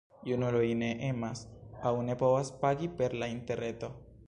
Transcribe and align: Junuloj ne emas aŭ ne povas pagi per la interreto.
Junuloj 0.27 0.63
ne 0.79 0.89
emas 1.09 1.43
aŭ 1.89 1.93
ne 2.09 2.17
povas 2.23 2.51
pagi 2.65 2.91
per 3.03 3.17
la 3.25 3.31
interreto. 3.37 3.95